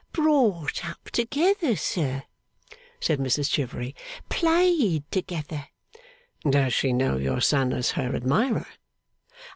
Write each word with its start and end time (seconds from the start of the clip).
'Brought 0.13 0.83
up 0.83 1.11
together, 1.11 1.75
sir,' 1.75 2.23
said 2.99 3.19
Mrs 3.19 3.51
Chivery. 3.51 3.95
'Played 4.29 5.03
together.' 5.11 5.67
'Does 6.41 6.73
she 6.73 6.91
know 6.91 7.17
your 7.17 7.39
son 7.39 7.71
as 7.71 7.91
her 7.91 8.15
admirer? 8.15 8.65